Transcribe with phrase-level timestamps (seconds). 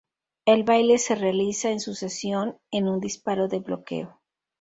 [0.47, 4.19] El baile se realiza en sucesión en un disparo de bloqueo.